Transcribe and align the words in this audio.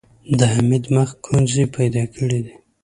د 0.39 0.41
حميد 0.53 0.83
مخ 0.95 1.09
ګونځې 1.25 1.63
پيدا 1.75 2.03
کړې. 2.15 2.39